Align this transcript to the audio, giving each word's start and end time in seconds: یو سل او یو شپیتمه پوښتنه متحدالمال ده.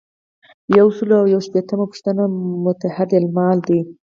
یو 0.77 0.87
سل 0.97 1.09
او 1.19 1.25
یو 1.33 1.41
شپیتمه 1.47 1.85
پوښتنه 1.91 2.23
متحدالمال 2.65 3.57
ده. 3.67 3.79